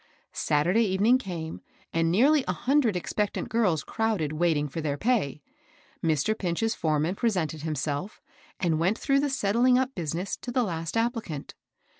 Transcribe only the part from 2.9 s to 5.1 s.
expectant girls crowded waiting for their